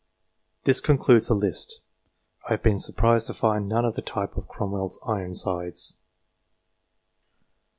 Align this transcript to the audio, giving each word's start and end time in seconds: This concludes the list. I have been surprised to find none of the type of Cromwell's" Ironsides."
This 0.63 0.81
concludes 0.81 1.27
the 1.27 1.35
list. 1.35 1.81
I 2.49 2.53
have 2.53 2.63
been 2.63 2.79
surprised 2.79 3.27
to 3.27 3.35
find 3.35 3.69
none 3.69 3.85
of 3.85 3.93
the 3.93 4.01
type 4.01 4.35
of 4.35 4.47
Cromwell's" 4.47 4.97
Ironsides." 5.05 5.95